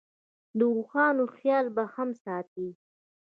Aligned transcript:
د 0.57 0.59
اوښانو 0.73 1.25
خیال 1.37 1.65
به 1.75 1.83
هم 1.93 2.09
ساتې. 2.23 2.67